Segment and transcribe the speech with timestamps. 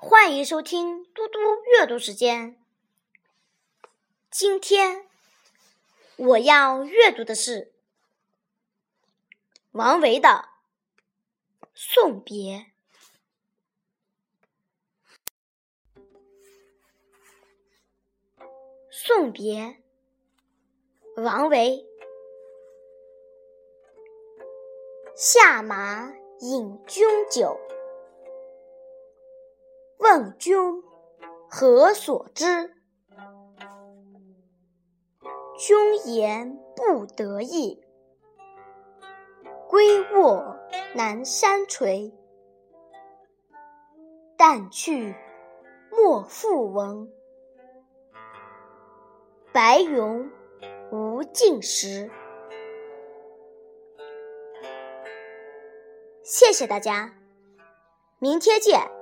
[0.00, 1.40] 欢迎收听嘟嘟
[1.72, 2.56] 阅读时间。
[4.30, 5.08] 今天
[6.14, 7.72] 我要阅读的是
[9.72, 10.50] 王维的
[11.74, 12.66] 《送别》。
[18.88, 19.82] 送别，
[21.16, 21.84] 王维。
[25.16, 27.58] 下马饮君酒。
[30.10, 30.56] 问君
[31.50, 32.74] 何所之？
[35.58, 37.84] 君言不得意。
[39.68, 40.56] 归卧
[40.94, 42.14] 南山陲。
[44.38, 45.14] 但去
[45.90, 47.12] 莫复闻。
[49.52, 50.32] 白云
[50.90, 52.10] 无尽时。
[56.22, 57.14] 谢谢大家，
[58.18, 58.97] 明天见。